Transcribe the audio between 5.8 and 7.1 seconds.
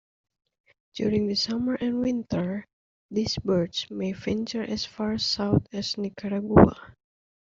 Nicaragua.